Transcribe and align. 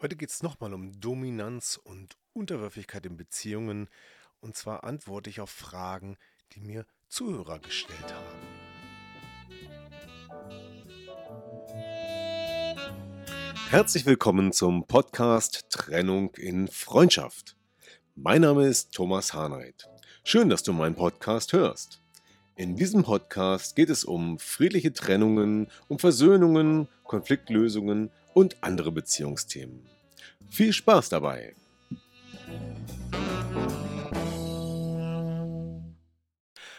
Heute 0.00 0.14
geht 0.14 0.30
es 0.30 0.44
nochmal 0.44 0.74
um 0.74 1.00
Dominanz 1.00 1.76
und 1.82 2.16
Unterwürfigkeit 2.32 3.04
in 3.04 3.16
Beziehungen. 3.16 3.88
Und 4.38 4.54
zwar 4.54 4.84
antworte 4.84 5.28
ich 5.28 5.40
auf 5.40 5.50
Fragen, 5.50 6.16
die 6.52 6.60
mir 6.60 6.86
Zuhörer 7.08 7.58
gestellt 7.58 8.14
haben. 8.14 8.38
Herzlich 13.70 14.06
willkommen 14.06 14.52
zum 14.52 14.86
Podcast 14.86 15.68
Trennung 15.68 16.32
in 16.36 16.68
Freundschaft. 16.68 17.56
Mein 18.14 18.42
Name 18.42 18.68
ist 18.68 18.92
Thomas 18.94 19.34
Hahnreit. 19.34 19.88
Schön, 20.22 20.48
dass 20.48 20.62
du 20.62 20.72
meinen 20.72 20.94
Podcast 20.94 21.52
hörst. 21.52 22.00
In 22.54 22.76
diesem 22.76 23.02
Podcast 23.02 23.74
geht 23.74 23.90
es 23.90 24.04
um 24.04 24.38
friedliche 24.38 24.92
Trennungen, 24.92 25.72
um 25.88 25.98
Versöhnungen, 25.98 26.86
Konfliktlösungen 27.02 28.12
und 28.38 28.62
andere 28.62 28.92
Beziehungsthemen. 28.92 29.84
Viel 30.48 30.72
Spaß 30.72 31.08
dabei! 31.08 31.56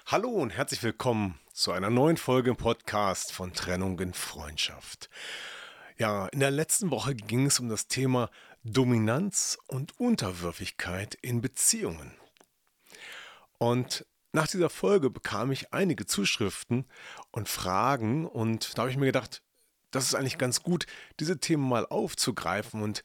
Hallo 0.05 0.29
und 0.29 0.51
herzlich 0.51 0.81
willkommen 0.83 1.37
zu 1.51 1.73
einer 1.73 1.89
neuen 1.89 2.15
Folge 2.15 2.51
im 2.51 2.55
Podcast 2.55 3.33
von 3.33 3.51
Trennung 3.51 3.99
in 3.99 4.13
Freundschaft. 4.13 5.09
Ja, 5.97 6.27
in 6.27 6.39
der 6.39 6.49
letzten 6.49 6.91
Woche 6.91 7.13
ging 7.13 7.47
es 7.47 7.59
um 7.59 7.67
das 7.67 7.89
Thema 7.89 8.29
Dominanz 8.63 9.57
und 9.67 9.99
Unterwürfigkeit 9.99 11.15
in 11.21 11.41
Beziehungen. 11.41 12.13
Und 13.57 14.05
nach 14.31 14.47
dieser 14.47 14.69
Folge 14.69 15.09
bekam 15.09 15.51
ich 15.51 15.73
einige 15.73 16.05
Zuschriften 16.05 16.85
und 17.31 17.49
Fragen 17.49 18.25
und 18.25 18.77
da 18.77 18.83
habe 18.83 18.91
ich 18.91 18.97
mir 18.97 19.07
gedacht, 19.07 19.43
das 19.91 20.05
ist 20.05 20.15
eigentlich 20.15 20.37
ganz 20.37 20.63
gut, 20.63 20.85
diese 21.19 21.39
Themen 21.39 21.67
mal 21.67 21.85
aufzugreifen 21.85 22.81
und 22.81 23.03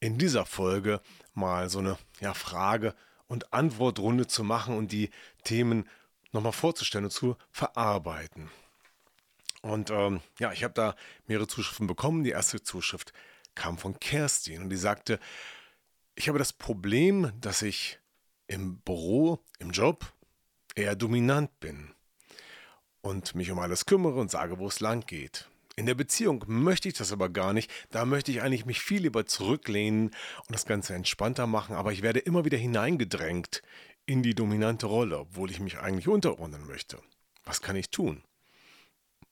in 0.00 0.18
dieser 0.18 0.46
Folge 0.46 1.00
mal 1.34 1.70
so 1.70 1.78
eine 1.78 1.98
ja, 2.20 2.34
Frage- 2.34 2.94
und 3.26 3.52
Antwortrunde 3.52 4.26
zu 4.26 4.44
machen 4.44 4.76
und 4.76 4.92
die 4.92 5.10
Themen 5.44 5.88
nochmal 6.32 6.52
vorzustellen 6.52 7.06
und 7.06 7.10
zu 7.10 7.36
verarbeiten. 7.50 8.50
Und 9.62 9.90
ähm, 9.90 10.20
ja, 10.38 10.52
ich 10.52 10.62
habe 10.62 10.74
da 10.74 10.94
mehrere 11.26 11.48
Zuschriften 11.48 11.86
bekommen. 11.86 12.24
Die 12.24 12.30
erste 12.30 12.62
Zuschrift 12.62 13.12
kam 13.54 13.78
von 13.78 13.98
Kerstin 13.98 14.62
und 14.62 14.70
die 14.70 14.76
sagte, 14.76 15.18
ich 16.14 16.28
habe 16.28 16.38
das 16.38 16.52
Problem, 16.52 17.32
dass 17.40 17.62
ich 17.62 17.98
im 18.46 18.78
Büro, 18.80 19.40
im 19.58 19.70
Job 19.70 20.12
eher 20.74 20.94
dominant 20.94 21.58
bin 21.58 21.92
und 23.00 23.34
mich 23.34 23.50
um 23.50 23.58
alles 23.58 23.86
kümmere 23.86 24.20
und 24.20 24.30
sage, 24.30 24.58
wo 24.58 24.68
es 24.68 24.80
lang 24.80 25.04
geht. 25.06 25.48
In 25.78 25.84
der 25.84 25.94
Beziehung 25.94 26.42
möchte 26.46 26.88
ich 26.88 26.94
das 26.94 27.12
aber 27.12 27.28
gar 27.28 27.52
nicht. 27.52 27.70
Da 27.90 28.06
möchte 28.06 28.30
ich 28.30 28.40
eigentlich 28.40 28.64
mich 28.64 28.80
viel 28.80 29.02
lieber 29.02 29.26
zurücklehnen 29.26 30.06
und 30.08 30.52
das 30.52 30.64
Ganze 30.64 30.94
entspannter 30.94 31.46
machen, 31.46 31.76
aber 31.76 31.92
ich 31.92 32.00
werde 32.00 32.18
immer 32.18 32.46
wieder 32.46 32.56
hineingedrängt 32.56 33.62
in 34.06 34.22
die 34.22 34.34
dominante 34.34 34.86
Rolle, 34.86 35.18
obwohl 35.18 35.50
ich 35.50 35.60
mich 35.60 35.78
eigentlich 35.78 36.08
unterordnen 36.08 36.66
möchte. 36.66 36.98
Was 37.44 37.60
kann 37.60 37.76
ich 37.76 37.90
tun? 37.90 38.22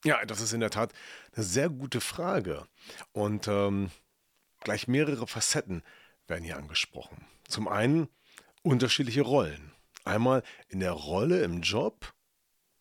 Ja, 0.04 0.22
das 0.26 0.42
ist 0.42 0.52
in 0.52 0.60
der 0.60 0.70
Tat 0.70 0.92
eine 1.32 1.44
sehr 1.44 1.70
gute 1.70 2.02
Frage. 2.02 2.66
Und 3.12 3.48
ähm, 3.48 3.90
gleich 4.60 4.86
mehrere 4.86 5.26
Facetten 5.26 5.82
werden 6.26 6.44
hier 6.44 6.58
angesprochen. 6.58 7.24
Zum 7.48 7.68
einen 7.68 8.08
unterschiedliche 8.62 9.22
Rollen. 9.22 9.72
Einmal 10.04 10.42
in 10.68 10.80
der 10.80 10.92
Rolle 10.92 11.42
im 11.42 11.62
Job, 11.62 12.12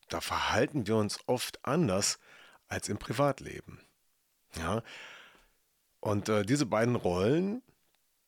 da 0.09 0.19
verhalten 0.19 0.85
wir 0.85 0.97
uns 0.97 1.19
oft 1.28 1.63
anders 1.66 2.19
als 2.68 2.90
im 2.90 2.97
Privatleben. 2.97 3.79
Ja. 4.57 4.84
Und 6.00 6.29
äh, 6.29 6.44
diese 6.44 6.66
beiden 6.66 6.96
Rollen, 6.96 7.62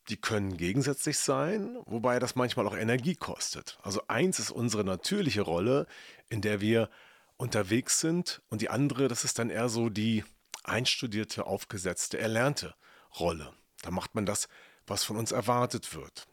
die 0.09 0.17
können 0.17 0.55
gegensätzlich 0.57 1.17
sein, 1.19 1.77
wobei 1.85 2.19
das 2.19 2.35
manchmal 2.35 2.67
auch 2.67 2.77
Energie 2.77 3.15
kostet. 3.15 3.77
Also 3.81 4.01
eins 4.07 4.39
ist 4.39 4.51
unsere 4.51 4.83
natürliche 4.83 5.41
Rolle, 5.41 5.87
in 6.29 6.41
der 6.41 6.61
wir 6.61 6.89
unterwegs 7.37 7.99
sind 7.99 8.41
und 8.49 8.61
die 8.61 8.69
andere, 8.69 9.07
das 9.07 9.23
ist 9.23 9.39
dann 9.39 9.49
eher 9.49 9.67
so 9.67 9.89
die 9.89 10.23
einstudierte, 10.63 11.45
aufgesetzte, 11.45 12.17
erlernte 12.17 12.75
Rolle. 13.19 13.53
Da 13.81 13.91
macht 13.91 14.15
man 14.15 14.25
das, 14.25 14.47
was 14.87 15.03
von 15.03 15.17
uns 15.17 15.31
erwartet 15.31 15.93
wird. 15.93 16.27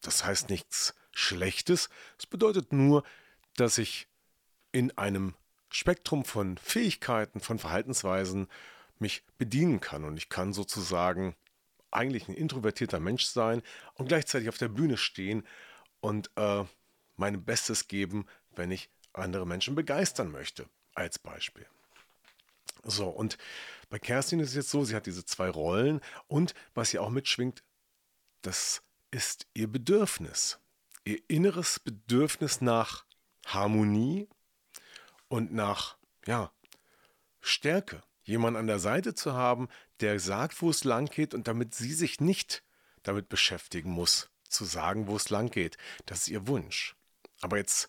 Das 0.00 0.24
heißt 0.24 0.50
nichts 0.50 0.94
Schlechtes, 1.12 1.88
es 2.18 2.26
bedeutet 2.26 2.72
nur, 2.72 3.02
dass 3.56 3.78
ich 3.78 4.08
in 4.72 4.96
einem 4.96 5.34
Spektrum 5.70 6.24
von 6.24 6.58
Fähigkeiten, 6.58 7.40
von 7.40 7.58
Verhaltensweisen 7.58 8.48
mich 8.98 9.24
bedienen 9.38 9.80
kann 9.80 10.04
und 10.04 10.16
ich 10.16 10.28
kann 10.28 10.52
sozusagen 10.52 11.36
eigentlich 11.90 12.28
ein 12.28 12.34
introvertierter 12.34 13.00
Mensch 13.00 13.24
sein 13.24 13.62
und 13.94 14.08
gleichzeitig 14.08 14.48
auf 14.48 14.58
der 14.58 14.68
Bühne 14.68 14.96
stehen 14.96 15.46
und 16.00 16.30
äh, 16.36 16.64
mein 17.16 17.44
Bestes 17.44 17.88
geben, 17.88 18.26
wenn 18.54 18.70
ich 18.70 18.90
andere 19.12 19.46
Menschen 19.46 19.74
begeistern 19.74 20.30
möchte, 20.30 20.68
als 20.94 21.18
Beispiel. 21.18 21.66
So, 22.84 23.08
und 23.08 23.38
bei 23.90 23.98
Kerstin 23.98 24.40
ist 24.40 24.50
es 24.50 24.54
jetzt 24.54 24.70
so, 24.70 24.84
sie 24.84 24.94
hat 24.94 25.06
diese 25.06 25.24
zwei 25.24 25.48
Rollen 25.48 26.00
und 26.26 26.54
was 26.74 26.90
sie 26.90 26.98
auch 26.98 27.10
mitschwingt, 27.10 27.62
das 28.42 28.82
ist 29.10 29.46
ihr 29.54 29.68
Bedürfnis, 29.68 30.58
ihr 31.04 31.18
inneres 31.28 31.80
Bedürfnis 31.80 32.60
nach 32.60 33.04
Harmonie 33.46 34.28
und 35.28 35.52
nach, 35.52 35.96
ja, 36.26 36.50
Stärke 37.40 38.02
jemanden 38.24 38.58
an 38.58 38.66
der 38.66 38.78
Seite 38.78 39.14
zu 39.14 39.32
haben, 39.34 39.68
der 40.00 40.20
sagt, 40.20 40.60
wo 40.60 40.70
es 40.70 40.84
lang 40.84 41.06
geht 41.06 41.34
und 41.34 41.48
damit 41.48 41.74
sie 41.74 41.92
sich 41.92 42.20
nicht 42.20 42.62
damit 43.02 43.28
beschäftigen 43.28 43.90
muss, 43.90 44.28
zu 44.48 44.64
sagen, 44.64 45.06
wo 45.06 45.16
es 45.16 45.30
lang 45.30 45.50
geht. 45.50 45.78
Das 46.06 46.22
ist 46.22 46.28
ihr 46.28 46.46
Wunsch. 46.46 46.94
Aber 47.40 47.56
jetzt 47.56 47.88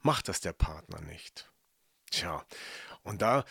macht 0.00 0.28
das 0.28 0.40
der 0.40 0.52
Partner 0.52 1.00
nicht. 1.00 1.50
Tja, 2.10 2.44
und 3.02 3.22
da 3.22 3.44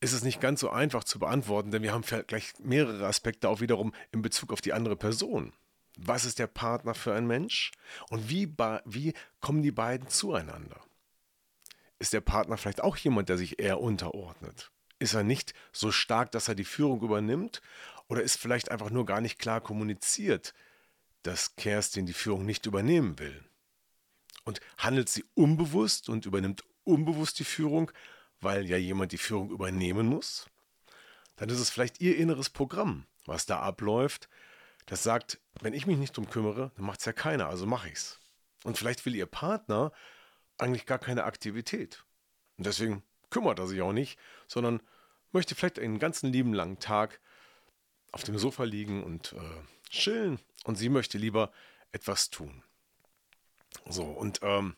ist 0.00 0.12
es 0.12 0.22
nicht 0.22 0.40
ganz 0.40 0.60
so 0.60 0.70
einfach 0.70 1.04
zu 1.04 1.18
beantworten, 1.18 1.70
denn 1.70 1.82
wir 1.82 1.92
haben 1.92 2.04
gleich 2.26 2.54
mehrere 2.58 3.06
Aspekte 3.06 3.48
auch 3.48 3.60
wiederum 3.60 3.94
in 4.12 4.22
Bezug 4.22 4.52
auf 4.52 4.60
die 4.60 4.72
andere 4.72 4.96
Person. 4.96 5.52
Was 5.96 6.24
ist 6.24 6.38
der 6.38 6.46
Partner 6.46 6.94
für 6.94 7.14
ein 7.14 7.26
Mensch? 7.26 7.72
Und 8.08 8.30
wie, 8.30 8.54
wie 8.84 9.12
kommen 9.40 9.62
die 9.62 9.72
beiden 9.72 10.08
zueinander? 10.08 10.80
Ist 12.00 12.14
der 12.14 12.22
Partner 12.22 12.56
vielleicht 12.56 12.80
auch 12.80 12.96
jemand, 12.96 13.28
der 13.28 13.38
sich 13.38 13.60
eher 13.60 13.80
unterordnet? 13.80 14.72
Ist 14.98 15.14
er 15.14 15.22
nicht 15.22 15.54
so 15.70 15.92
stark, 15.92 16.32
dass 16.32 16.48
er 16.48 16.54
die 16.54 16.64
Führung 16.64 17.02
übernimmt? 17.02 17.60
Oder 18.08 18.22
ist 18.22 18.38
vielleicht 18.38 18.70
einfach 18.70 18.90
nur 18.90 19.06
gar 19.06 19.20
nicht 19.20 19.38
klar 19.38 19.60
kommuniziert, 19.60 20.54
dass 21.22 21.54
Kerstin 21.56 22.06
die 22.06 22.14
Führung 22.14 22.46
nicht 22.46 22.66
übernehmen 22.66 23.18
will? 23.18 23.44
Und 24.44 24.60
handelt 24.78 25.10
sie 25.10 25.24
unbewusst 25.34 26.08
und 26.08 26.26
übernimmt 26.26 26.64
unbewusst 26.84 27.38
die 27.38 27.44
Führung, 27.44 27.92
weil 28.40 28.64
ja 28.64 28.78
jemand 28.78 29.12
die 29.12 29.18
Führung 29.18 29.50
übernehmen 29.50 30.06
muss? 30.06 30.46
Dann 31.36 31.50
ist 31.50 31.60
es 31.60 31.70
vielleicht 31.70 32.00
ihr 32.00 32.16
inneres 32.16 32.48
Programm, 32.48 33.06
was 33.26 33.46
da 33.46 33.60
abläuft, 33.60 34.28
das 34.86 35.02
sagt, 35.02 35.38
wenn 35.60 35.74
ich 35.74 35.86
mich 35.86 35.98
nicht 35.98 36.16
drum 36.16 36.28
kümmere, 36.28 36.72
dann 36.76 36.84
macht 36.84 37.00
es 37.00 37.06
ja 37.06 37.12
keiner, 37.12 37.48
also 37.48 37.66
mache 37.66 37.90
ich's. 37.90 38.18
Und 38.64 38.76
vielleicht 38.76 39.04
will 39.06 39.14
ihr 39.14 39.26
Partner 39.26 39.92
eigentlich 40.60 40.86
gar 40.86 40.98
keine 40.98 41.24
Aktivität. 41.24 42.04
Und 42.56 42.66
deswegen 42.66 43.02
kümmert 43.30 43.58
er 43.58 43.66
sich 43.66 43.80
auch 43.80 43.92
nicht, 43.92 44.18
sondern 44.46 44.82
möchte 45.32 45.54
vielleicht 45.54 45.78
einen 45.78 45.98
ganzen 45.98 46.32
lieben 46.32 46.52
langen 46.52 46.78
Tag 46.78 47.20
auf 48.12 48.24
dem 48.24 48.38
Sofa 48.38 48.64
liegen 48.64 49.04
und 49.04 49.32
äh, 49.32 49.88
chillen 49.88 50.40
und 50.64 50.76
sie 50.76 50.88
möchte 50.88 51.18
lieber 51.18 51.52
etwas 51.92 52.30
tun. 52.30 52.62
So, 53.88 54.04
und 54.04 54.40
ähm, 54.42 54.76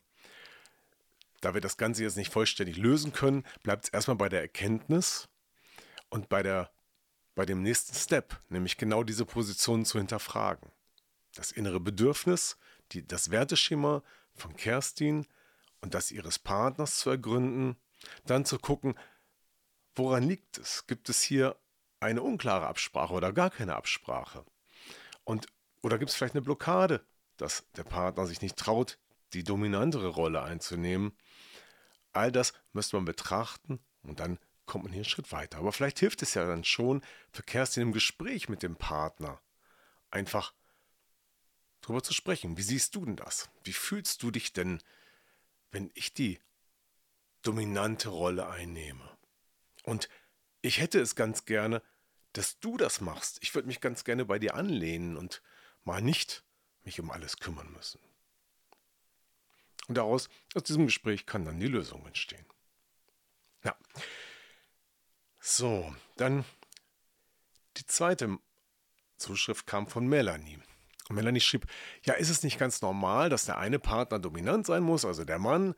da 1.40 1.54
wir 1.54 1.60
das 1.60 1.76
Ganze 1.76 2.02
jetzt 2.02 2.16
nicht 2.16 2.32
vollständig 2.32 2.76
lösen 2.76 3.12
können, 3.12 3.44
bleibt 3.62 3.84
es 3.84 3.90
erstmal 3.90 4.16
bei 4.16 4.28
der 4.28 4.42
Erkenntnis 4.42 5.28
und 6.08 6.28
bei, 6.28 6.42
der, 6.42 6.70
bei 7.34 7.44
dem 7.44 7.62
nächsten 7.62 7.94
Step, 7.94 8.40
nämlich 8.48 8.76
genau 8.76 9.02
diese 9.02 9.24
Position 9.24 9.84
zu 9.84 9.98
hinterfragen. 9.98 10.70
Das 11.34 11.50
innere 11.50 11.80
Bedürfnis, 11.80 12.58
die, 12.92 13.06
das 13.06 13.30
Werteschema 13.30 14.02
von 14.34 14.54
Kerstin 14.56 15.26
und 15.82 15.94
das 15.94 16.10
ihres 16.10 16.38
Partners 16.38 16.96
zu 16.96 17.10
ergründen 17.10 17.76
dann 18.24 18.44
zu 18.44 18.58
gucken, 18.58 18.98
woran 19.94 20.24
liegt 20.24 20.58
es? 20.58 20.86
Gibt 20.86 21.08
es 21.08 21.22
hier 21.22 21.56
eine 22.00 22.22
unklare 22.22 22.66
Absprache 22.66 23.12
oder 23.12 23.32
gar 23.32 23.50
keine 23.50 23.76
Absprache? 23.76 24.44
Und, 25.24 25.46
oder 25.82 25.98
gibt 25.98 26.10
es 26.10 26.16
vielleicht 26.16 26.34
eine 26.34 26.42
Blockade, 26.42 27.04
dass 27.36 27.64
der 27.76 27.84
Partner 27.84 28.26
sich 28.26 28.42
nicht 28.42 28.56
traut, 28.56 28.98
die 29.34 29.44
dominantere 29.44 30.08
Rolle 30.08 30.42
einzunehmen? 30.42 31.16
All 32.12 32.32
das 32.32 32.52
müsste 32.72 32.96
man 32.96 33.04
betrachten 33.04 33.80
und 34.02 34.20
dann 34.20 34.38
kommt 34.66 34.84
man 34.84 34.92
hier 34.92 35.00
einen 35.00 35.08
Schritt 35.08 35.32
weiter. 35.32 35.58
Aber 35.58 35.72
vielleicht 35.72 35.98
hilft 35.98 36.22
es 36.22 36.34
ja 36.34 36.46
dann 36.46 36.64
schon 36.64 37.02
für 37.30 37.42
Kerstin 37.42 37.84
im 37.84 37.92
Gespräch 37.92 38.48
mit 38.48 38.62
dem 38.62 38.76
Partner 38.76 39.40
einfach 40.10 40.54
drüber 41.80 42.02
zu 42.02 42.14
sprechen. 42.14 42.56
Wie 42.56 42.62
siehst 42.62 42.94
du 42.94 43.04
denn 43.04 43.16
das? 43.16 43.50
Wie 43.64 43.72
fühlst 43.72 44.22
du 44.22 44.30
dich 44.30 44.52
denn, 44.52 44.82
wenn 45.72 45.90
ich 45.94 46.14
die 46.14 46.38
dominante 47.42 48.08
Rolle 48.08 48.48
einnehme? 48.48 49.08
Und 49.82 50.08
ich 50.60 50.78
hätte 50.78 51.00
es 51.00 51.16
ganz 51.16 51.44
gerne, 51.44 51.82
dass 52.32 52.60
du 52.60 52.76
das 52.76 53.00
machst. 53.00 53.38
Ich 53.42 53.54
würde 53.54 53.66
mich 53.66 53.80
ganz 53.80 54.04
gerne 54.04 54.24
bei 54.24 54.38
dir 54.38 54.54
anlehnen 54.54 55.16
und 55.16 55.42
mal 55.84 56.00
nicht 56.00 56.44
mich 56.84 57.00
um 57.00 57.10
alles 57.10 57.38
kümmern 57.38 57.70
müssen. 57.72 58.00
Und 59.88 59.96
daraus, 59.96 60.28
aus 60.54 60.62
diesem 60.62 60.86
Gespräch, 60.86 61.26
kann 61.26 61.44
dann 61.44 61.60
die 61.60 61.66
Lösung 61.66 62.06
entstehen. 62.06 62.46
Ja. 63.64 63.76
So, 65.40 65.94
dann 66.16 66.44
die 67.76 67.86
zweite 67.86 68.38
Zuschrift 69.16 69.66
kam 69.66 69.86
von 69.86 70.06
Melanie. 70.06 70.60
Melanie 71.12 71.40
schrieb, 71.40 71.66
ja, 72.02 72.14
ist 72.14 72.30
es 72.30 72.42
nicht 72.42 72.58
ganz 72.58 72.82
normal, 72.82 73.28
dass 73.28 73.44
der 73.44 73.58
eine 73.58 73.78
Partner 73.78 74.18
dominant 74.18 74.66
sein 74.66 74.82
muss, 74.82 75.04
also 75.04 75.24
der 75.24 75.38
Mann, 75.38 75.74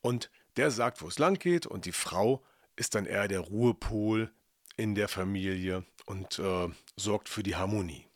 und 0.00 0.30
der 0.56 0.70
sagt, 0.70 1.02
wo 1.02 1.08
es 1.08 1.18
lang 1.18 1.38
geht, 1.38 1.66
und 1.66 1.84
die 1.84 1.92
Frau 1.92 2.44
ist 2.76 2.94
dann 2.94 3.06
eher 3.06 3.28
der 3.28 3.40
Ruhepol 3.40 4.32
in 4.76 4.94
der 4.94 5.08
Familie 5.08 5.84
und 6.06 6.38
äh, 6.38 6.68
sorgt 6.96 7.28
für 7.28 7.42
die 7.42 7.56
Harmonie. 7.56 8.06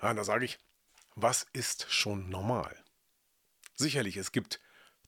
Ja, 0.00 0.14
da 0.14 0.24
sage 0.24 0.44
ich, 0.44 0.58
was 1.14 1.46
ist 1.52 1.86
schon 1.90 2.28
normal? 2.28 2.76
Sicherlich, 3.74 4.16
es 4.16 4.32
gibt 4.32 4.60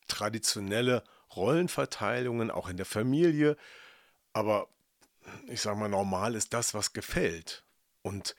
traditionelle 0.09 1.05
Rollenverteilungen 1.37 2.51
auch 2.51 2.69
in 2.69 2.77
der 2.77 2.87
Familie, 2.87 3.57
aber 4.33 4.69
ich 5.47 5.61
sage 5.61 5.79
mal, 5.79 5.89
normal 5.89 6.35
ist 6.35 6.55
das, 6.55 6.75
was 6.75 6.93
gefällt. 6.93 7.65
Und 8.03 8.35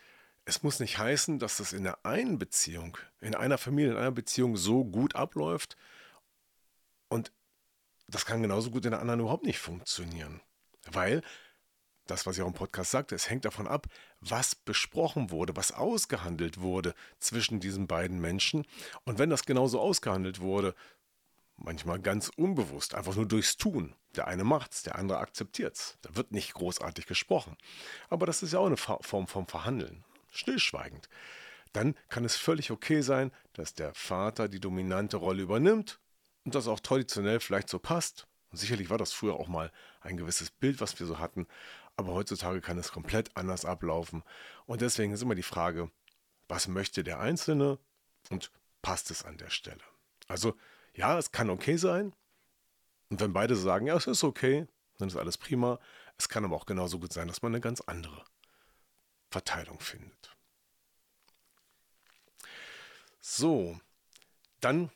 es 0.49 0.63
muss 0.63 0.79
nicht 0.79 0.97
heißen, 0.97 1.37
dass 1.37 1.57
das 1.57 1.73
in 1.73 1.83
der 1.83 2.03
einen 2.03 2.39
Beziehung, 2.39 2.97
in 3.21 3.35
einer 3.35 3.59
Familie, 3.59 3.91
in 3.91 3.97
einer 3.97 4.11
Beziehung 4.11 4.57
so 4.57 4.83
gut 4.83 5.15
abläuft 5.15 5.77
und 7.07 7.31
das 8.07 8.25
kann 8.25 8.41
genauso 8.41 8.71
gut 8.71 8.83
in 8.85 8.91
der 8.91 8.99
anderen 8.99 9.19
überhaupt 9.19 9.45
nicht 9.45 9.59
funktionieren. 9.59 10.41
Weil, 10.91 11.21
das, 12.07 12.25
was 12.25 12.35
ich 12.35 12.41
auch 12.41 12.47
im 12.47 12.53
Podcast 12.53 12.89
sagte, 12.89 13.13
es 13.13 13.29
hängt 13.29 13.45
davon 13.45 13.67
ab, 13.67 13.85
was 14.21 14.55
besprochen 14.55 15.29
wurde, 15.29 15.55
was 15.55 15.71
ausgehandelt 15.71 16.59
wurde 16.59 16.95
zwischen 17.19 17.59
diesen 17.59 17.85
beiden 17.85 18.19
Menschen. 18.19 18.65
Und 19.03 19.19
wenn 19.19 19.29
das 19.29 19.45
genauso 19.45 19.79
ausgehandelt 19.79 20.39
wurde, 20.39 20.73
manchmal 21.57 21.99
ganz 21.99 22.31
unbewusst, 22.35 22.95
einfach 22.95 23.15
nur 23.15 23.27
durchs 23.27 23.57
Tun. 23.57 23.93
Der 24.15 24.25
eine 24.25 24.43
macht's, 24.43 24.81
der 24.81 24.95
andere 24.95 25.19
akzeptiert's. 25.19 25.99
Da 26.01 26.15
wird 26.15 26.31
nicht 26.31 26.55
großartig 26.55 27.05
gesprochen. 27.05 27.55
Aber 28.09 28.25
das 28.25 28.41
ist 28.41 28.53
ja 28.53 28.59
auch 28.59 28.65
eine 28.65 28.77
Form 28.77 29.27
vom 29.27 29.45
Verhandeln. 29.45 30.03
Stillschweigend. 30.29 31.09
Dann 31.73 31.95
kann 32.09 32.25
es 32.25 32.35
völlig 32.35 32.71
okay 32.71 33.01
sein, 33.01 33.31
dass 33.53 33.73
der 33.73 33.93
Vater 33.93 34.47
die 34.47 34.59
dominante 34.59 35.17
Rolle 35.17 35.43
übernimmt 35.43 35.99
und 36.43 36.55
das 36.55 36.67
auch 36.67 36.79
traditionell 36.79 37.39
vielleicht 37.39 37.69
so 37.69 37.79
passt. 37.79 38.27
Und 38.51 38.57
sicherlich 38.57 38.89
war 38.89 38.97
das 38.97 39.13
früher 39.13 39.35
auch 39.35 39.47
mal 39.47 39.71
ein 40.01 40.17
gewisses 40.17 40.49
Bild, 40.49 40.81
was 40.81 40.99
wir 40.99 41.05
so 41.05 41.19
hatten. 41.19 41.47
Aber 41.95 42.13
heutzutage 42.13 42.61
kann 42.61 42.77
es 42.77 42.91
komplett 42.91 43.35
anders 43.35 43.65
ablaufen. 43.65 44.23
Und 44.65 44.81
deswegen 44.81 45.13
ist 45.13 45.21
immer 45.21 45.35
die 45.35 45.43
Frage, 45.43 45.91
was 46.47 46.67
möchte 46.67 47.03
der 47.03 47.19
Einzelne 47.19 47.77
und 48.29 48.51
passt 48.81 49.11
es 49.11 49.23
an 49.23 49.37
der 49.37 49.49
Stelle? 49.49 49.83
Also 50.27 50.55
ja, 50.95 51.17
es 51.17 51.31
kann 51.31 51.49
okay 51.49 51.77
sein. 51.77 52.13
Und 53.09 53.19
wenn 53.19 53.33
beide 53.33 53.55
sagen, 53.55 53.87
ja, 53.87 53.95
es 53.95 54.07
ist 54.07 54.23
okay, 54.23 54.67
dann 54.97 55.09
ist 55.09 55.15
alles 55.15 55.37
prima. 55.37 55.79
Es 56.17 56.29
kann 56.29 56.45
aber 56.45 56.55
auch 56.55 56.65
genauso 56.65 56.99
gut 56.99 57.13
sein, 57.13 57.27
dass 57.27 57.41
man 57.41 57.53
eine 57.53 57.61
ganz 57.61 57.81
andere 57.81 58.23
Verteilung 59.29 59.79
findet. 59.79 60.35
So, 63.19 63.79
dann 64.59 64.91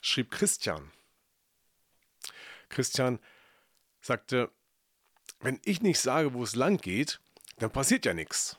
schrieb 0.00 0.30
Christian. 0.30 0.90
Christian 2.68 3.18
sagte, 4.00 4.50
wenn 5.40 5.60
ich 5.64 5.82
nicht 5.82 6.00
sage, 6.00 6.34
wo 6.34 6.42
es 6.42 6.54
lang 6.54 6.78
geht, 6.78 7.20
dann 7.58 7.70
passiert 7.70 8.06
ja 8.06 8.14
nichts. 8.14 8.58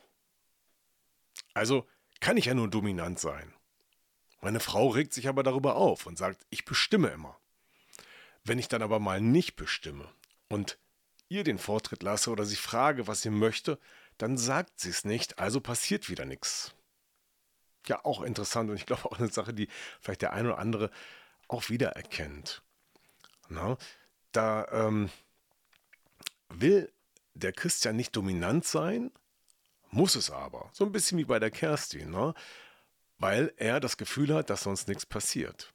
Also 1.54 1.88
kann 2.20 2.36
ich 2.36 2.46
ja 2.46 2.54
nur 2.54 2.68
dominant 2.68 3.18
sein. 3.18 3.52
Meine 4.40 4.60
Frau 4.60 4.88
regt 4.88 5.12
sich 5.12 5.28
aber 5.28 5.42
darüber 5.42 5.76
auf 5.76 6.06
und 6.06 6.18
sagt, 6.18 6.46
ich 6.50 6.64
bestimme 6.64 7.08
immer. 7.08 7.38
Wenn 8.44 8.58
ich 8.58 8.68
dann 8.68 8.82
aber 8.82 9.00
mal 9.00 9.20
nicht 9.20 9.56
bestimme 9.56 10.08
und 10.48 10.78
ihr 11.28 11.42
den 11.42 11.58
Vortritt 11.58 12.02
lasse 12.02 12.30
oder 12.30 12.44
sie 12.44 12.56
frage, 12.56 13.08
was 13.08 13.22
sie 13.22 13.30
möchte, 13.30 13.80
dann 14.18 14.38
sagt 14.38 14.80
sie 14.80 14.90
es 14.90 15.04
nicht, 15.04 15.38
also 15.38 15.60
passiert 15.60 16.08
wieder 16.08 16.24
nichts. 16.24 16.74
Ja, 17.86 18.04
auch 18.04 18.22
interessant 18.22 18.70
und 18.70 18.76
ich 18.76 18.86
glaube 18.86 19.04
auch 19.04 19.18
eine 19.18 19.28
Sache, 19.28 19.54
die 19.54 19.68
vielleicht 20.00 20.22
der 20.22 20.32
eine 20.32 20.48
oder 20.48 20.58
andere 20.58 20.90
auch 21.48 21.68
wiedererkennt. 21.68 22.62
Na, 23.48 23.76
da 24.32 24.66
ähm, 24.72 25.10
will 26.48 26.92
der 27.34 27.52
Christian 27.52 27.96
nicht 27.96 28.16
dominant 28.16 28.64
sein, 28.64 29.12
muss 29.90 30.16
es 30.16 30.30
aber. 30.30 30.68
So 30.72 30.84
ein 30.84 30.92
bisschen 30.92 31.18
wie 31.18 31.24
bei 31.24 31.38
der 31.38 31.50
Kerstin. 31.50 32.10
Ne? 32.10 32.34
weil 33.18 33.52
er 33.56 33.80
das 33.80 33.96
Gefühl 33.96 34.34
hat, 34.34 34.50
dass 34.50 34.62
sonst 34.62 34.88
nichts 34.88 35.06
passiert. 35.06 35.72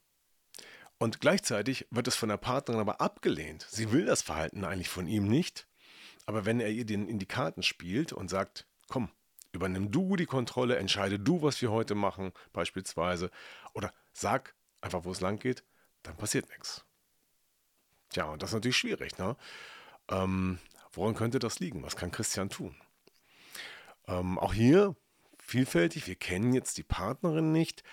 Und 0.98 1.20
gleichzeitig 1.20 1.88
wird 1.90 2.08
es 2.08 2.16
von 2.16 2.30
der 2.30 2.38
Partnerin 2.38 2.82
aber 2.82 3.02
abgelehnt. 3.02 3.66
Sie 3.70 3.92
will 3.92 4.06
das 4.06 4.22
Verhalten 4.22 4.64
eigentlich 4.64 4.90
von 4.90 5.08
ihm 5.08 5.28
nicht, 5.28 5.68
aber 6.26 6.46
wenn 6.46 6.60
er 6.60 6.70
ihr 6.70 6.86
den 6.86 7.08
in 7.08 7.20
die 7.20 7.26
Karten 7.26 7.64
spielt 7.64 8.14
und 8.14 8.30
sagt, 8.30 8.68
komm, 8.88 9.10
übernimm 9.52 9.92
du 9.92 10.16
die 10.16 10.26
Kontrolle, 10.26 10.78
entscheide 10.78 11.20
du, 11.20 11.42
was 11.42 11.62
wir 11.62 11.72
heute 11.72 11.96
machen, 11.96 12.32
beispielsweise, 12.54 13.32
oder 13.74 13.94
sag 14.14 14.56
einfach, 14.82 15.04
wo 15.06 15.12
es 15.12 15.22
lang 15.22 15.40
geht, 15.40 15.64
dann 16.04 16.18
passiert 16.18 16.50
nichts. 16.50 16.86
Tja, 18.10 18.26
und 18.26 18.42
das 18.42 18.50
ist 18.50 18.56
natürlich 18.56 18.78
schwierig, 18.78 19.18
ne? 19.18 19.38
Ähm, 20.10 20.60
woran 20.92 21.16
könnte 21.16 21.40
das 21.40 21.60
liegen? 21.60 21.84
Was 21.84 21.96
kann 21.96 22.12
Christian 22.12 22.50
tun? 22.50 22.76
Ähm, 24.08 24.38
auch 24.38 24.54
hier 24.54 24.96
vielfältig. 25.38 26.08
Wir 26.08 26.16
kennen 26.16 26.54
jetzt 26.54 26.78
die 26.78 26.84
Partnerin 26.84 27.52
nicht. 27.52 27.84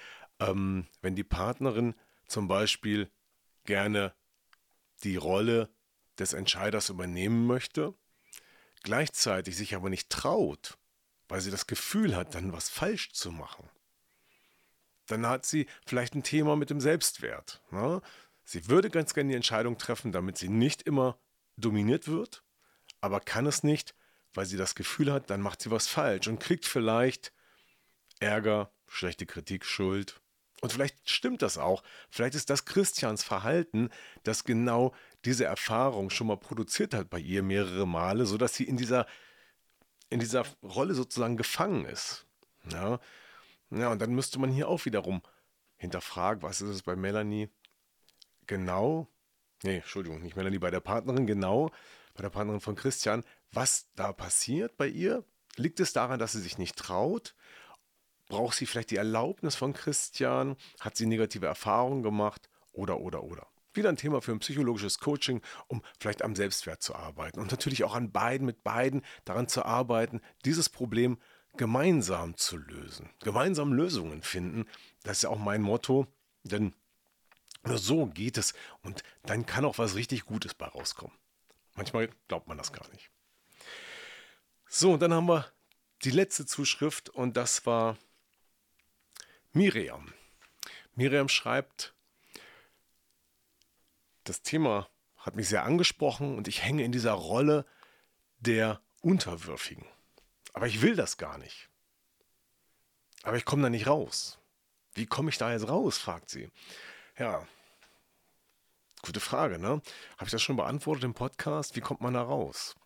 Ähm, 0.41 0.87
wenn 1.03 1.15
die 1.15 1.25
Partnerin 1.25 1.95
zum 2.27 2.49
Beispiel 2.49 3.11
gerne 3.65 4.15
die 5.05 5.17
Rolle 5.17 5.69
des 6.19 6.33
Entscheiders 6.33 6.89
übernehmen 6.89 7.47
möchte, 7.47 7.95
gleichzeitig 8.83 9.57
sich 9.57 9.75
aber 9.75 9.91
nicht 9.91 10.11
traut, 10.11 10.79
weil 11.29 11.41
sie 11.41 11.51
das 11.51 11.67
Gefühl 11.67 12.17
hat, 12.17 12.35
dann 12.35 12.53
was 12.53 12.69
falsch 12.69 13.13
zu 13.13 13.31
machen, 13.31 13.69
dann 15.07 15.27
hat 15.27 15.47
sie 15.47 15.67
vielleicht 15.87 16.15
ein 16.15 16.23
Thema 16.23 16.57
mit 16.57 16.71
dem 16.71 16.81
Selbstwert. 16.81 17.63
Ne? 17.71 18.01
Sie 18.45 18.69
würde 18.69 18.91
ganz 18.91 19.15
gerne 19.15 19.31
die 19.31 19.37
Entscheidung 19.37 19.79
treffen, 19.79 20.13
damit 20.13 20.39
sie 20.39 20.49
nicht 20.49 20.83
immer 20.83 21.19
dominiert 21.57 22.09
wird, 22.09 22.45
aber 23.01 23.21
kann 23.21 23.47
es 23.47 23.63
nicht, 23.63 23.95
weil 24.35 24.47
sie 24.47 24.57
das 24.57 24.75
Gefühl 24.75 25.13
hat, 25.13 25.31
dann 25.31 25.41
macht 25.41 25.63
sie 25.63 25.71
was 25.71 25.87
falsch 25.87 26.29
und 26.29 26.39
kriegt 26.39 26.67
vielleicht 26.67 27.33
Ärger, 28.21 28.73
schlechte 28.87 29.27
Kritik, 29.27 29.65
Schuld. 29.65 30.21
Und 30.61 30.73
vielleicht 30.73 31.09
stimmt 31.09 31.43
das 31.43 31.57
auch. 31.57 31.83
Vielleicht 32.11 32.35
ist 32.35 32.51
das 32.51 32.65
Christians 32.65 33.23
Verhalten, 33.23 33.91
das 34.25 34.45
genau 34.45 34.93
diese 35.25 35.45
Erfahrung 35.45 36.11
schon 36.11 36.27
mal 36.27 36.37
produziert 36.37 36.95
hat 36.95 37.11
bei 37.11 37.21
ihr 37.21 37.43
mehrere 37.43 37.87
Male, 37.87 38.27
sodass 38.27 38.55
sie 38.55 38.65
in 38.65 38.77
dieser, 38.77 39.07
in 40.11 40.19
dieser 40.19 40.45
Rolle 40.63 40.95
sozusagen 40.95 41.37
gefangen 41.37 41.85
ist. 41.85 42.27
Ja. 42.71 42.99
ja, 43.71 43.91
und 43.91 44.03
dann 44.03 44.15
müsste 44.15 44.39
man 44.39 44.51
hier 44.51 44.69
auch 44.69 44.85
wiederum 44.85 45.23
hinterfragen, 45.77 46.43
was 46.43 46.61
ist 46.61 46.71
es 46.71 46.83
bei 46.83 46.97
Melanie 46.97 47.49
genau, 48.47 49.07
nee, 49.63 49.77
Entschuldigung, 49.77 50.21
nicht 50.21 50.37
Melanie, 50.37 50.59
bei 50.59 50.73
der 50.73 50.81
Partnerin 50.81 51.27
genau, 51.27 51.71
bei 52.15 52.23
der 52.23 52.31
Partnerin 52.31 52.61
von 52.61 52.75
Christian, 52.75 53.23
was 53.53 53.89
da 53.95 54.13
passiert 54.13 54.77
bei 54.77 54.89
ihr? 54.89 55.25
Liegt 55.57 55.81
es 55.81 55.93
daran, 55.93 56.19
dass 56.19 56.33
sie 56.33 56.41
sich 56.41 56.59
nicht 56.59 56.77
traut? 56.77 57.35
Braucht 58.29 58.57
sie 58.57 58.67
vielleicht 58.67 58.91
die 58.91 58.97
Erlaubnis 58.97 59.57
von 59.57 59.73
Christian? 59.73 60.57
Hat 60.81 60.97
sie 60.97 61.07
negative 61.07 61.47
Erfahrungen 61.47 62.03
gemacht? 62.03 62.49
Oder, 62.73 63.01
oder, 63.01 63.25
oder. 63.25 63.47
Wieder 63.73 63.89
ein 63.89 63.97
Thema 63.97 64.21
für 64.21 64.33
ein 64.33 64.39
psychologisches 64.39 64.99
Coaching, 64.99 65.41
um 65.67 65.83
vielleicht 65.99 66.23
am 66.23 66.37
Selbstwert 66.37 66.83
zu 66.83 66.95
arbeiten. 66.95 67.41
Und 67.41 67.51
natürlich 67.51 67.85
auch 67.85 67.95
an 67.95 68.13
beiden, 68.13 68.47
mit 68.47 68.63
beiden 68.65 69.03
daran 69.25 69.49
zu 69.49 69.65
arbeiten, 69.65 70.21
dieses 70.45 70.69
Problem 70.69 71.19
gemeinsam 71.57 72.37
zu 72.37 72.57
lösen. 72.57 73.11
Gemeinsam 73.21 73.73
Lösungen 73.73 74.23
finden. 74.23 74.67
Das 75.03 75.19
ist 75.19 75.23
ja 75.23 75.31
auch 75.31 75.39
mein 75.39 75.63
Motto. 75.63 76.07
Denn 76.45 76.75
nur 77.65 77.79
so 77.79 78.07
geht 78.07 78.39
es. 78.39 78.55
Und 78.83 79.03
dann 79.25 79.47
kann 79.47 79.65
auch 79.65 79.79
was 79.79 79.95
richtig 79.95 80.25
Gutes 80.25 80.55
bei 80.55 80.67
rauskommen. 80.67 81.17
Manchmal 81.75 82.11
glaubt 82.27 82.49
man 82.49 82.59
das 82.59 82.73
gar 82.73 82.89
nicht. 82.91 83.11
So, 84.69 84.93
und 84.93 85.01
dann 85.01 85.15
haben 85.15 85.29
wir 85.29 85.47
die 86.03 86.11
letzte 86.11 86.47
Zuschrift 86.47 87.09
und 87.09 87.37
das 87.37 87.65
war 87.67 87.97
Miriam. 89.53 90.13
Miriam 90.95 91.29
schreibt, 91.29 91.95
das 94.25 94.43
Thema 94.43 94.89
hat 95.17 95.37
mich 95.37 95.49
sehr 95.49 95.65
angesprochen 95.65 96.37
und 96.37 96.49
ich 96.49 96.63
hänge 96.63 96.85
in 96.85 96.93
dieser 96.93 97.13
Rolle 97.13 97.65
der 98.39 98.81
Unterwürfigen. 99.01 99.87
Aber 100.53 100.67
ich 100.67 100.83
will 100.83 100.97
das 100.97 101.17
gar 101.17 101.39
nicht. 101.39 101.69
Aber 103.23 103.37
ich 103.37 103.45
komme 103.45 103.63
da 103.63 103.71
nicht 103.71 103.87
raus. 103.87 104.39
Wie 104.95 105.07
komme 105.07 105.31
ich 105.31 105.39
da 105.39 105.53
jetzt 105.53 105.69
raus? 105.69 105.99
fragt 105.99 106.31
sie. 106.31 106.51
Ja, 107.19 107.47
gute 109.03 109.21
Frage, 109.21 109.59
ne? 109.59 109.81
Habe 110.17 110.25
ich 110.25 110.31
das 110.31 110.43
schon 110.43 110.57
beantwortet 110.57 111.05
im 111.05 111.15
Podcast? 111.15 111.77
Wie 111.77 111.81
kommt 111.81 112.01
man 112.01 112.15
da 112.15 112.23
raus? 112.23 112.77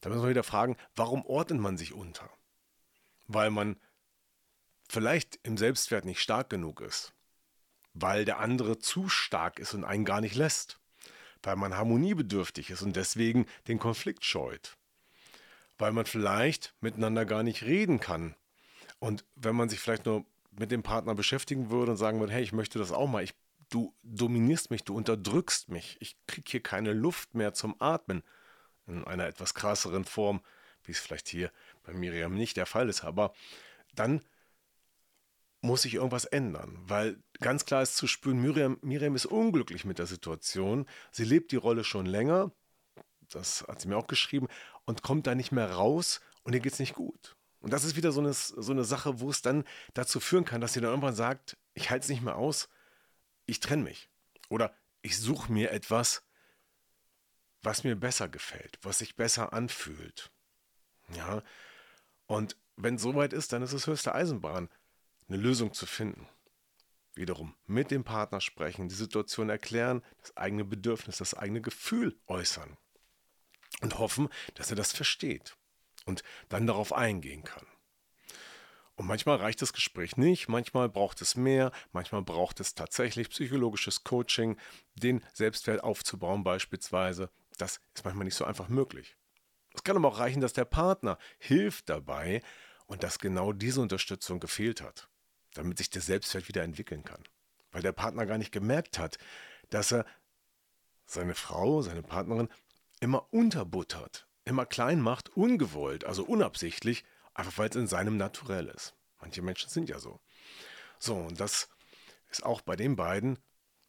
Da 0.00 0.08
müssen 0.08 0.22
wir 0.22 0.30
wieder 0.30 0.42
fragen, 0.42 0.76
warum 0.96 1.24
ordnet 1.24 1.60
man 1.60 1.76
sich 1.76 1.92
unter? 1.94 2.28
Weil 3.28 3.50
man 3.50 3.80
vielleicht 4.92 5.40
im 5.42 5.56
Selbstwert 5.56 6.04
nicht 6.04 6.20
stark 6.20 6.50
genug 6.50 6.82
ist. 6.82 7.14
Weil 7.94 8.24
der 8.24 8.38
andere 8.40 8.78
zu 8.78 9.08
stark 9.08 9.58
ist 9.58 9.72
und 9.74 9.84
einen 9.84 10.04
gar 10.04 10.20
nicht 10.20 10.34
lässt. 10.34 10.78
Weil 11.42 11.56
man 11.56 11.76
harmoniebedürftig 11.76 12.70
ist 12.70 12.82
und 12.82 12.94
deswegen 12.94 13.46
den 13.68 13.78
Konflikt 13.78 14.24
scheut. 14.24 14.76
Weil 15.78 15.92
man 15.92 16.04
vielleicht 16.04 16.74
miteinander 16.80 17.24
gar 17.24 17.42
nicht 17.42 17.62
reden 17.62 18.00
kann. 18.00 18.34
Und 18.98 19.24
wenn 19.34 19.56
man 19.56 19.70
sich 19.70 19.80
vielleicht 19.80 20.04
nur 20.04 20.26
mit 20.50 20.70
dem 20.70 20.82
Partner 20.82 21.14
beschäftigen 21.14 21.70
würde 21.70 21.92
und 21.92 21.96
sagen 21.96 22.20
würde, 22.20 22.34
hey, 22.34 22.42
ich 22.42 22.52
möchte 22.52 22.78
das 22.78 22.92
auch 22.92 23.08
mal, 23.08 23.24
ich, 23.24 23.34
du 23.70 23.94
dominierst 24.02 24.70
mich, 24.70 24.84
du 24.84 24.94
unterdrückst 24.94 25.70
mich, 25.70 25.96
ich 26.00 26.16
kriege 26.26 26.50
hier 26.50 26.62
keine 26.62 26.92
Luft 26.92 27.34
mehr 27.34 27.54
zum 27.54 27.74
Atmen, 27.80 28.22
in 28.86 29.04
einer 29.04 29.26
etwas 29.26 29.54
krasseren 29.54 30.04
Form, 30.04 30.42
wie 30.84 30.92
es 30.92 31.00
vielleicht 31.00 31.28
hier 31.28 31.50
bei 31.82 31.94
Miriam 31.94 32.34
nicht 32.34 32.58
der 32.58 32.66
Fall 32.66 32.90
ist, 32.90 33.04
aber 33.04 33.32
dann 33.94 34.20
muss 35.62 35.82
sich 35.82 35.94
irgendwas 35.94 36.24
ändern, 36.24 36.76
weil 36.86 37.22
ganz 37.40 37.64
klar 37.64 37.82
ist 37.82 37.96
zu 37.96 38.06
spüren, 38.06 38.42
Miriam, 38.42 38.78
Miriam 38.82 39.14
ist 39.14 39.26
unglücklich 39.26 39.84
mit 39.84 39.98
der 39.98 40.06
Situation, 40.06 40.86
sie 41.12 41.24
lebt 41.24 41.52
die 41.52 41.56
Rolle 41.56 41.84
schon 41.84 42.04
länger, 42.04 42.52
das 43.30 43.64
hat 43.68 43.80
sie 43.80 43.88
mir 43.88 43.96
auch 43.96 44.08
geschrieben, 44.08 44.48
und 44.84 45.02
kommt 45.02 45.26
da 45.26 45.34
nicht 45.34 45.52
mehr 45.52 45.70
raus 45.70 46.20
und 46.42 46.52
ihr 46.52 46.60
geht 46.60 46.72
es 46.72 46.80
nicht 46.80 46.94
gut. 46.94 47.36
Und 47.60 47.72
das 47.72 47.84
ist 47.84 47.94
wieder 47.94 48.10
so 48.10 48.20
eine, 48.20 48.32
so 48.32 48.72
eine 48.72 48.82
Sache, 48.82 49.20
wo 49.20 49.30
es 49.30 49.40
dann 49.40 49.64
dazu 49.94 50.18
führen 50.18 50.44
kann, 50.44 50.60
dass 50.60 50.72
sie 50.72 50.80
dann 50.80 50.90
irgendwann 50.90 51.14
sagt, 51.14 51.56
ich 51.74 51.90
halte 51.90 52.02
es 52.02 52.10
nicht 52.10 52.22
mehr 52.22 52.36
aus, 52.36 52.68
ich 53.46 53.60
trenne 53.60 53.84
mich. 53.84 54.10
Oder 54.48 54.74
ich 55.00 55.16
suche 55.16 55.50
mir 55.50 55.70
etwas, 55.70 56.24
was 57.62 57.84
mir 57.84 57.94
besser 57.94 58.28
gefällt, 58.28 58.78
was 58.82 58.98
sich 58.98 59.14
besser 59.14 59.52
anfühlt. 59.52 60.32
Ja, 61.14 61.42
und 62.26 62.56
wenn 62.76 62.96
es 62.96 63.02
soweit 63.02 63.32
ist, 63.32 63.52
dann 63.52 63.62
ist 63.62 63.72
es 63.72 63.86
höchste 63.86 64.14
Eisenbahn, 64.14 64.68
eine 65.28 65.38
Lösung 65.38 65.72
zu 65.72 65.86
finden. 65.86 66.28
Wiederum 67.14 67.54
mit 67.66 67.90
dem 67.90 68.04
Partner 68.04 68.40
sprechen, 68.40 68.88
die 68.88 68.94
Situation 68.94 69.50
erklären, 69.50 70.02
das 70.20 70.36
eigene 70.36 70.64
Bedürfnis, 70.64 71.18
das 71.18 71.34
eigene 71.34 71.60
Gefühl 71.60 72.18
äußern 72.26 72.78
und 73.82 73.98
hoffen, 73.98 74.28
dass 74.54 74.70
er 74.70 74.76
das 74.76 74.92
versteht 74.92 75.56
und 76.06 76.22
dann 76.48 76.66
darauf 76.66 76.92
eingehen 76.92 77.44
kann. 77.44 77.66
Und 78.94 79.06
manchmal 79.06 79.36
reicht 79.36 79.62
das 79.62 79.72
Gespräch 79.72 80.16
nicht, 80.16 80.48
manchmal 80.48 80.88
braucht 80.88 81.22
es 81.22 81.34
mehr, 81.34 81.72
manchmal 81.92 82.22
braucht 82.22 82.60
es 82.60 82.74
tatsächlich 82.74 83.30
psychologisches 83.30 84.04
Coaching, 84.04 84.58
den 84.94 85.24
Selbstwert 85.32 85.82
aufzubauen 85.82 86.44
beispielsweise. 86.44 87.30
Das 87.58 87.80
ist 87.94 88.04
manchmal 88.04 88.24
nicht 88.24 88.36
so 88.36 88.44
einfach 88.44 88.68
möglich. 88.68 89.16
Es 89.74 89.82
kann 89.82 89.96
aber 89.96 90.08
auch 90.08 90.18
reichen, 90.18 90.40
dass 90.40 90.52
der 90.52 90.66
Partner 90.66 91.18
hilft 91.38 91.88
dabei 91.88 92.42
und 92.86 93.02
dass 93.02 93.18
genau 93.18 93.52
diese 93.52 93.80
Unterstützung 93.80 94.40
gefehlt 94.40 94.82
hat, 94.82 95.08
damit 95.54 95.78
sich 95.78 95.90
der 95.90 96.02
Selbstwert 96.02 96.48
wieder 96.48 96.62
entwickeln 96.62 97.04
kann. 97.04 97.22
Weil 97.70 97.82
der 97.82 97.92
Partner 97.92 98.26
gar 98.26 98.38
nicht 98.38 98.52
gemerkt 98.52 98.98
hat, 98.98 99.18
dass 99.70 99.92
er 99.92 100.06
seine 101.06 101.34
Frau, 101.34 101.82
seine 101.82 102.02
Partnerin 102.02 102.48
immer 103.00 103.32
unterbuttert, 103.32 104.26
immer 104.44 104.66
klein 104.66 105.00
macht, 105.00 105.30
ungewollt, 105.30 106.04
also 106.04 106.24
unabsichtlich, 106.24 107.04
einfach 107.34 107.58
weil 107.58 107.68
es 107.68 107.76
in 107.76 107.86
seinem 107.86 108.16
Naturell 108.16 108.68
ist. 108.68 108.94
Manche 109.20 109.42
Menschen 109.42 109.70
sind 109.70 109.88
ja 109.88 109.98
so. 109.98 110.20
So, 110.98 111.16
und 111.16 111.40
das 111.40 111.68
ist 112.30 112.44
auch 112.44 112.60
bei 112.60 112.76
den 112.76 112.96
beiden 112.96 113.38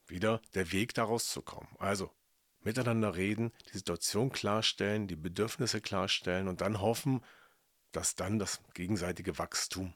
wieder 0.08 0.41
der 0.53 0.72
Weg 0.72 0.93
daraus 0.93 1.29
zu 1.29 1.41
kommen. 1.41 1.75
Also 1.79 2.12
miteinander 2.62 3.15
reden, 3.15 3.51
die 3.72 3.77
Situation 3.77 4.32
klarstellen, 4.32 5.08
die 5.08 5.15
Bedürfnisse 5.15 5.82
klarstellen 5.82 6.48
und 6.48 6.62
dann 6.62 6.82
hoffen, 6.82 7.24
dass 7.91 8.15
dann 8.15 8.39
das 8.39 8.62
gegenseitige 8.74 9.38
Wachstum 9.38 9.93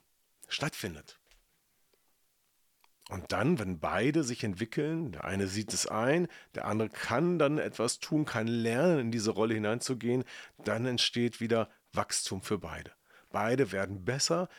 stattfindet. 0.47 1.19
Und 3.09 3.31
dann, 3.31 3.57
wenn 3.57 3.79
beide 3.79 4.23
sich 4.23 4.43
entwickeln, 4.43 5.13
der 5.13 5.23
eine 5.23 5.47
sieht 5.47 5.73
es 5.73 5.87
ein, 5.87 6.27
der 6.55 6.65
andere 6.65 6.89
kann 6.89 7.39
dann 7.39 7.57
etwas 7.57 7.99
tun, 7.99 8.25
kann 8.25 8.47
lernen, 8.47 8.99
in 8.99 9.11
diese 9.11 9.31
Rolle 9.31 9.53
hineinzugehen, 9.53 10.25
dann 10.57 10.85
entsteht 10.85 11.39
wieder 11.39 11.69
Wachstum 11.93 12.41
für 12.41 12.57
beide. 12.57 12.91
Beide 13.29 13.71
werden 13.71 14.03
besser 14.03 14.49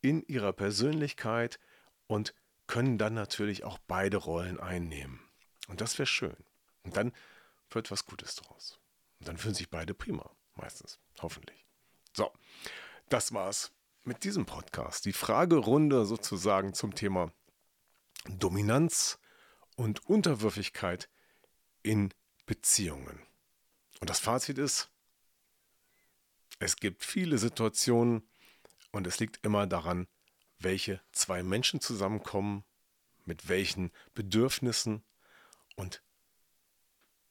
in 0.00 0.22
ihrer 0.26 0.54
Persönlichkeit 0.54 1.60
und 2.06 2.34
können 2.66 2.96
dann 2.96 3.14
natürlich 3.14 3.64
auch 3.64 3.78
beide 3.86 4.16
Rollen 4.16 4.58
einnehmen. 4.58 5.20
Und 5.68 5.80
das 5.80 5.98
wäre 5.98 6.06
schön. 6.06 6.36
Und 6.84 6.96
dann 6.96 7.12
wird 7.70 7.90
was 7.90 8.06
Gutes 8.06 8.34
draus. 8.36 8.78
Und 9.18 9.28
dann 9.28 9.36
fühlen 9.36 9.54
sich 9.54 9.68
beide 9.68 9.92
prima, 9.92 10.30
meistens, 10.54 10.98
hoffentlich. 11.20 11.66
So, 12.16 12.32
das 13.10 13.34
war's 13.34 13.72
mit 14.04 14.24
diesem 14.24 14.46
Podcast. 14.46 15.04
Die 15.04 15.12
Fragerunde 15.12 16.06
sozusagen 16.06 16.72
zum 16.72 16.94
Thema 16.94 17.32
Dominanz 18.28 19.18
und 19.76 20.06
Unterwürfigkeit 20.06 21.08
in 21.82 22.12
Beziehungen. 22.46 23.20
Und 24.00 24.10
das 24.10 24.20
Fazit 24.20 24.58
ist, 24.58 24.90
es 26.58 26.76
gibt 26.76 27.04
viele 27.04 27.38
Situationen 27.38 28.28
und 28.92 29.06
es 29.06 29.18
liegt 29.18 29.44
immer 29.44 29.66
daran, 29.66 30.06
welche 30.58 31.00
zwei 31.12 31.42
Menschen 31.42 31.80
zusammenkommen, 31.80 32.64
mit 33.24 33.48
welchen 33.48 33.90
Bedürfnissen 34.14 35.02
und 35.76 36.02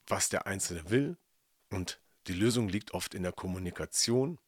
was 0.08 0.30
der 0.30 0.48
Einzelne 0.48 0.90
will. 0.90 1.18
Und 1.70 2.00
die 2.28 2.34
Lösung 2.34 2.68
liegt 2.68 2.94
oft 2.94 3.14
in 3.14 3.24
der 3.24 3.32
Kommunikation. 3.32 4.40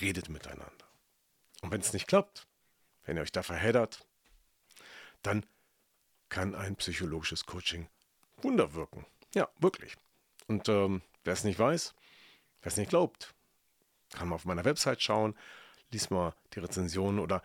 Redet 0.00 0.28
miteinander. 0.28 0.86
Und 1.62 1.72
wenn 1.72 1.80
es 1.80 1.92
nicht 1.92 2.06
klappt, 2.06 2.46
wenn 3.04 3.16
ihr 3.16 3.22
euch 3.22 3.32
da 3.32 3.42
verheddert, 3.42 4.06
dann 5.22 5.46
kann 6.28 6.54
ein 6.54 6.76
psychologisches 6.76 7.46
Coaching 7.46 7.88
Wunder 8.42 8.74
wirken. 8.74 9.06
Ja, 9.34 9.48
wirklich. 9.58 9.96
Und 10.46 10.68
ähm, 10.68 11.02
wer 11.24 11.32
es 11.32 11.44
nicht 11.44 11.58
weiß, 11.58 11.94
wer 12.62 12.72
es 12.72 12.76
nicht 12.76 12.90
glaubt, 12.90 13.34
kann 14.10 14.28
mal 14.28 14.36
auf 14.36 14.44
meiner 14.44 14.64
Website 14.64 15.02
schauen, 15.02 15.36
lies 15.90 16.10
mal 16.10 16.34
die 16.54 16.60
Rezensionen 16.60 17.20
oder 17.20 17.42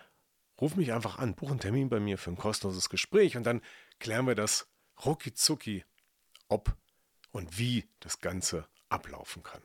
ruf 0.60 0.76
mich 0.76 0.94
einfach 0.94 1.18
an, 1.18 1.36
buch 1.36 1.50
einen 1.50 1.60
Termin 1.60 1.90
bei 1.90 2.00
mir 2.00 2.18
für 2.18 2.32
ein 2.32 2.38
kostenloses 2.38 2.90
Gespräch 2.90 3.36
und 3.36 3.44
dann 3.44 3.62
klären 4.00 4.28
wir 4.28 4.36
das 4.36 4.68
rucki 5.06 5.84
ob 6.48 6.76
und 7.32 7.58
wie 7.58 7.88
das 8.00 8.20
Ganze 8.20 8.68
ablaufen 8.90 9.42
kann. 9.42 9.62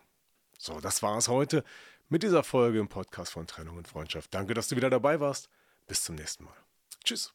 So, 0.58 0.80
das 0.80 1.02
war 1.02 1.18
es 1.18 1.28
heute 1.28 1.64
mit 2.08 2.23
dieser 2.23 2.44
Folge 2.44 2.78
im 2.78 2.88
Podcast 2.88 3.32
von 3.32 3.46
Trennung 3.46 3.76
und 3.76 3.88
Freundschaft. 3.88 4.32
Danke, 4.32 4.54
dass 4.54 4.68
du 4.68 4.76
wieder 4.76 4.90
dabei 4.90 5.20
warst. 5.20 5.50
Bis 5.87 6.04
zum 6.04 6.14
nächsten 6.14 6.44
Mal. 6.44 6.56
Tschüss. 7.04 7.35